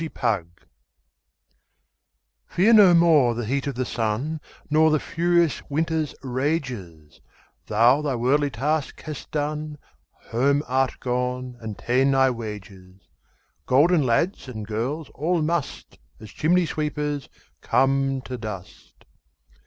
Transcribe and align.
Fidele 0.01 0.45
FEAR 2.47 2.73
no 2.73 2.93
more 2.95 3.35
the 3.35 3.45
heat 3.45 3.67
o' 3.67 3.71
the 3.71 3.83
sunNor 3.85 4.89
the 4.91 4.99
furious 4.99 5.61
winter's 5.69 6.15
rages; 6.23 7.21
Thou 7.67 8.01
thy 8.01 8.15
worldly 8.15 8.49
task 8.49 8.99
hast 9.01 9.29
done, 9.29 9.77
Home 10.29 10.63
art 10.67 10.99
gone 11.01 11.55
and 11.59 11.77
ta'en 11.77 12.09
thy 12.09 12.31
wages:Golden 12.31 14.01
lads 14.03 14.47
and 14.47 14.65
girls 14.65 15.11
all 15.13 15.39
must, 15.43 15.99
As 16.19 16.31
chimney 16.31 16.65
sweepers, 16.65 17.29
come 17.61 18.21
to 18.21 18.39
dust. 18.39 19.05